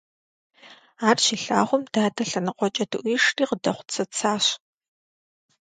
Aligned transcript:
Ар 1.07 1.17
щилъагъум, 1.23 1.83
дадэ 1.93 2.23
лъэныкъуэкӀэ 2.29 2.85
дыӀуишри 2.91 3.45
къыдэхъуцэцащ. 3.49 4.45